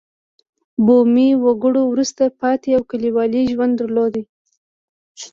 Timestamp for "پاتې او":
2.41-2.81